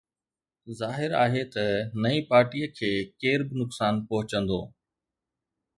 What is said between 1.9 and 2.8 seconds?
نئين پارٽيءَ